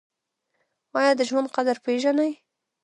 [0.97, 2.31] ایا د ژوند قدر پیژنئ؟